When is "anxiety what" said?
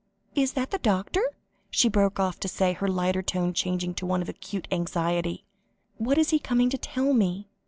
4.71-6.17